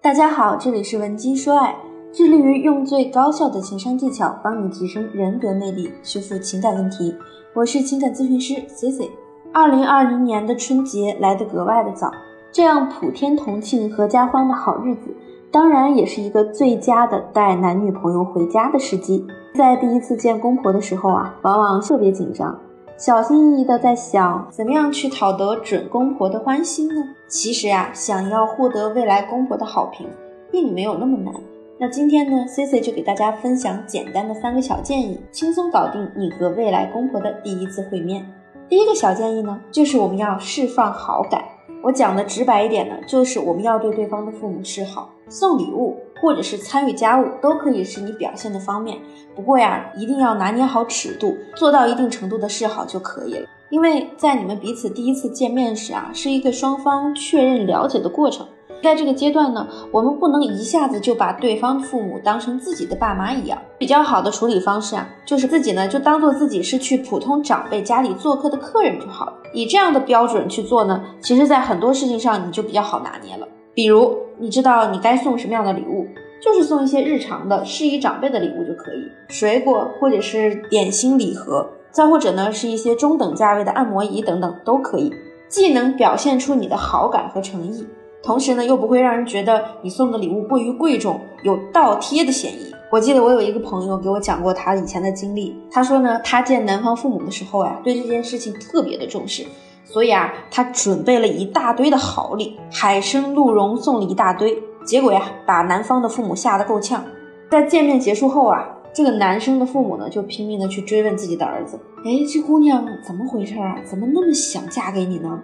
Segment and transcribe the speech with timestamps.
[0.00, 1.76] 大家好，这里是文姬说爱，
[2.12, 7.14] 致力于用最高效的情商技巧帮你提升人格魅力，修复情感问题。
[7.52, 9.10] 我是情感咨询师 Cici。
[9.52, 12.12] 二零二零年的春节来得格外的早，
[12.52, 15.14] 这样普天同庆、合家欢的好日子，
[15.50, 19.26] 当然也是一个最佳的带男女朋友回家的时机。
[19.54, 22.56] 在第一次见公婆的时候啊，往往特别紧张。
[22.98, 27.14] 小心翼翼的在想，怎么样去讨得准公婆的欢心呢？
[27.28, 30.08] 其实呀，想要获得未来公婆的好评，
[30.50, 31.32] 并没有那么难。
[31.78, 38.28] 那今天呢，C C 就给大家分享简单的三个小建议，轻松搞定你和未来公婆的第一次会面。
[38.68, 41.44] 第一个小建议呢，就是我们要释放好感。
[41.84, 45.96] 我讲的直白一点呢，就是我们要对对方的父母示好，送礼物。
[46.20, 48.98] 或者是参与家务都可以是你表现的方面，
[49.34, 53.48] 不过呀，一定要拿捏好尺度，做到一定程度的示好就可以了。
[53.70, 58.46] 因为在你们彼此第一次见面时啊，是一个双方确认了解的过程。
[58.80, 63.58] 在这个阶段呢，我们不能一下子就把对方父母当成自己的爸妈一样。
[63.76, 69.32] 比较好的处理方式啊，就是自己呢就当做自己是去普通长辈家里做客的客人就好了。
[69.52, 73.46] 以这样的标准去做呢，其实在很多事情上你就比较好拿捏了。
[73.78, 76.04] 比如，你知道你该送什么样的礼物，
[76.42, 85.12] 就是送一些日常的、适宜长辈的礼物就可以，水果或者是点心礼盒，再或者呢是一些中等价位的按摩仪等等都可以，
[85.48, 87.86] 既能表现出你的好感和诚意，
[88.20, 92.74] 同时呢又不会让人觉得你送的礼物过于贵重，有倒贴的嫌疑。
[92.90, 99.44] 我记得我有一个朋友给我讲过他以前的经历，他说呢，他见男方父母的时候呀，对这件事情特别的重视。
[99.90, 104.62] 所以啊，他准备了一大堆的好礼，海参、鹿茸送了一大堆。
[104.84, 107.02] 结果呀，把男方的父母吓得够呛。
[107.50, 113.76] 在见面结束后啊，这个男生的父母呢，就拼命的去追问自己的儿子：“哎，这姑娘怎么回事啊？
[113.84, 115.40] 怎么那么想嫁给你呢？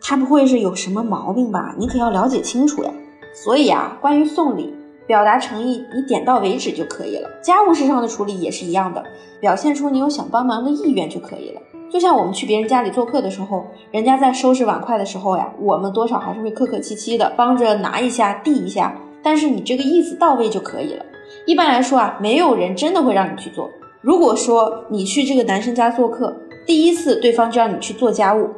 [0.00, 1.74] 她不会是有什么毛病吧？
[1.78, 2.90] 你可要了解清楚呀。”
[3.34, 4.74] 所以啊，关于送礼，
[5.06, 7.28] 表达诚意，你点到为止就可以了。
[7.42, 9.02] 家务事上的处理也是一样的，
[9.40, 11.60] 表现出你有想帮忙的意愿就可以了。
[11.90, 18.94] 就像我们去别人家里做客的时候，人家在收拾碗筷的时候呀，我们多少还是会客客气气的帮着拿一下、递一下。
[19.22, 21.04] 但是你这个意思到位就可以了。
[21.46, 23.70] 一般来说啊，没有人真的会让你去做。
[24.00, 28.50] 如果说你去这个男生家做客，第一次对方就让你去做家务，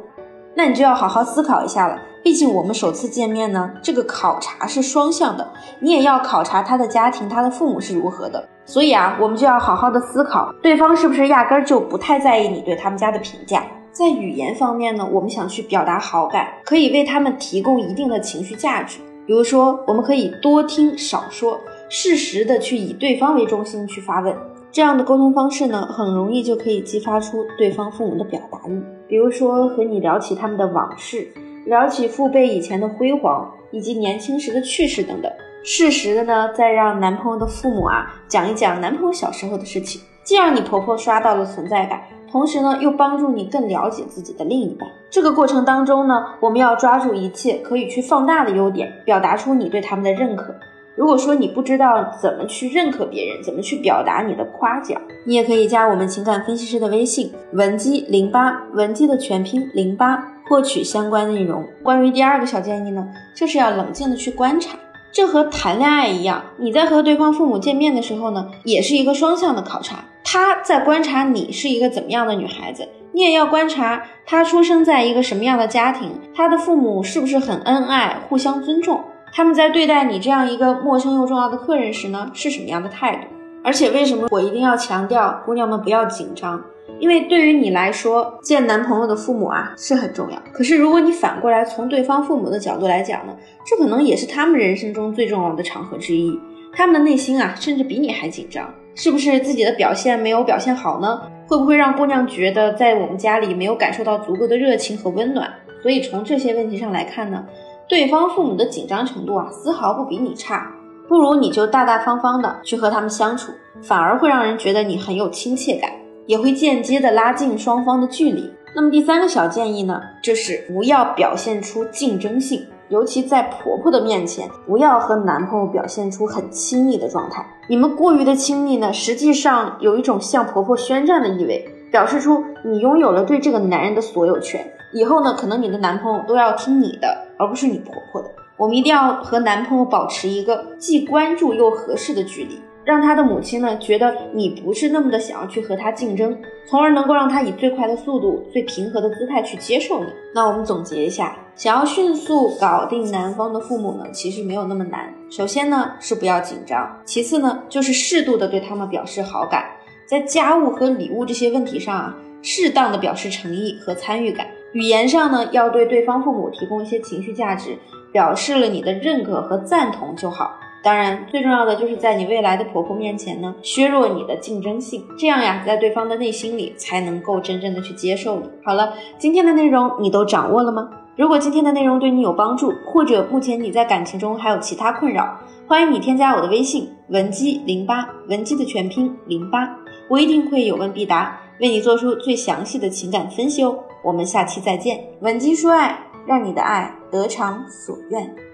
[0.55, 1.97] 那你就要好好思考一下了。
[2.29, 8.47] 毕竟我们首次见面呢，这个考察是双向的，你也要考察他的家庭，他的父母是如何的。
[8.65, 13.63] 所以啊，我们就要好好的思考，对方是不是压根儿就不太在意你对他们家的评价。
[13.91, 18.99] 在语言方面呢，我们想去表达好感，可以为他们提供一定的情绪价值。
[19.25, 21.59] 比如说，我们可以多听少说，
[21.89, 24.37] 适时的去以对方为中心去发问。
[24.71, 28.79] 这样的沟通方式呢，很容易就可以激发出对方父母的表达欲。
[29.07, 31.27] 比如说，和你聊起他们的往事，
[31.69, 35.31] 聊起父辈以前的辉煌，以及年轻时的趣事等等。
[35.63, 44.89] 适时的呢，再让男朋友的父母啊讲一讲男朋友小时候的事情，既让你婆婆刷到了存在感，同时呢又帮助你更了解自己的另一半。
[45.11, 50.55] 这个过程当中呢，我们要抓住一切可以去放大的优点，表达出你对他们的认可。
[50.99, 61.65] 如果说你不知道怎么去认可别人，怎么去表达你的夸奖，你也可以加我们情感分析师的微信文姬零八，文姬的全拼零八，获取相关内容。
[61.81, 64.77] 关于第二个小建议呢，就是要冷静的去观察。
[65.09, 70.03] 这和谈恋爱一样，你在和对方父母见面的时候呢，也是一个双向的考察。
[70.25, 79.01] 他在观察你是一个怎么样的女孩子，你也要观察他出生在一个什么样的家庭，他的父母是不是很恩爱、互相尊重？
[79.31, 83.27] 他们在对待你这样一个陌生又重要的客人时呢，是什么样的态度？
[83.63, 86.61] 而且为什么我一定要强调姑娘们不要紧张？
[86.99, 90.37] 因为对于你来说，见男朋友的父母啊是很重要。
[90.51, 93.33] 可是如果你反过来从对方父母的角度来讲呢，
[93.65, 96.37] 这可能也是他们人生中最重要的场合之一。
[96.73, 98.69] 他们的内心啊，甚至比你还紧张。
[98.95, 101.21] 是不是自己的表现没有表现好呢？
[101.47, 105.49] 会不会让姑娘觉得在我们家里没有感受到足够的热情和温暖？
[105.81, 107.45] 所以从这些问题上来看呢，
[107.89, 110.71] 对方父母的紧张程度啊，丝毫不比你差。
[111.07, 115.89] 不如你就大大方方的去和他们相处，反而会让人觉得你很有亲切感。
[116.27, 118.47] 也会间接的拉近双方的距离。
[118.75, 127.43] 那么第三个小建议呢，就是不要表现出竞争性，尤其在婆婆的面前，不要和男朋友表现出很亲密的状态。
[127.67, 134.63] 你们过于的亲密呢，实际上有一种向婆婆宣战的意味，表示出你拥有了对这个男人的所有权。
[134.93, 138.29] 以后呢，可能你的男朋友都要听你的，而不是你婆婆的。
[138.57, 142.61] 我们一定要和男朋友保持一个既关注又合适的距离。
[142.85, 150.07] 让他的母亲呢觉得你不是那么的想要去和他竞争，从而能够让他以最快的速度、最平和的姿态去接受你。
[150.33, 155.13] 那我们总结一下，想要迅速搞定男方的父母呢，其实没有那么难。
[155.29, 159.65] 首先呢是不要紧张，其次呢就是适度的对他们表示好感，
[160.07, 164.47] 在家务和礼物这些问题上啊，适当的表示诚意和参与感。
[164.73, 167.77] 语言上呢要对对方父母提供一些情绪价值，
[168.11, 170.51] 表示了你的认可和赞同就好。
[170.81, 178.43] 当然，最重要的就是在你未来的婆婆面前呢，削弱你的竞争性，这样呀，在对方的内心里才能够真正的去接受你。
[178.63, 180.89] 好了，今天的内容你都掌握了吗？
[181.17, 189.75] 如果今天的内容对你有帮助，或者目前你在感情中还有其他困扰，欢迎你添加我的微信文姬零八，文姬的全拼零八，
[190.09, 193.79] 我一定会有问必答，为你做出最详细的情感分析哦。
[194.01, 198.48] 我们下期再见，文姬说爱，让你的爱得偿所愿。